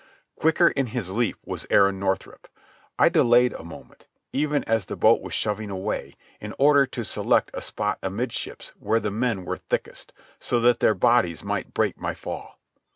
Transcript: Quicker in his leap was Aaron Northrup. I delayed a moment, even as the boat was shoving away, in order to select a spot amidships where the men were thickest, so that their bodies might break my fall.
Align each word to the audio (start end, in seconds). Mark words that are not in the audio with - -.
Quicker 0.35 0.69
in 0.69 0.87
his 0.87 1.11
leap 1.11 1.37
was 1.45 1.67
Aaron 1.69 1.99
Northrup. 1.99 2.47
I 2.97 3.07
delayed 3.07 3.53
a 3.53 3.63
moment, 3.63 4.07
even 4.33 4.63
as 4.63 4.85
the 4.85 4.95
boat 4.95 5.21
was 5.21 5.35
shoving 5.35 5.69
away, 5.69 6.15
in 6.39 6.55
order 6.57 6.87
to 6.87 7.03
select 7.05 7.51
a 7.53 7.61
spot 7.61 7.99
amidships 8.01 8.69
where 8.79 8.99
the 8.99 9.11
men 9.11 9.45
were 9.45 9.57
thickest, 9.57 10.11
so 10.39 10.59
that 10.61 10.79
their 10.79 10.95
bodies 10.95 11.43
might 11.43 11.75
break 11.75 11.99
my 11.99 12.15
fall. 12.15 12.57